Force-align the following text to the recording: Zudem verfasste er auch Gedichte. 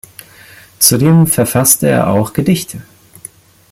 Zudem 0.79 1.27
verfasste 1.27 1.87
er 1.87 2.07
auch 2.09 2.33
Gedichte. 2.33 2.81